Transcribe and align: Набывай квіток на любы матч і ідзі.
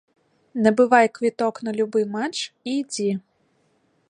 Набывай 0.67 1.07
квіток 1.19 1.55
на 1.67 1.71
любы 1.81 2.01
матч 2.19 2.37
і 2.47 2.69
ідзі. 2.81 3.11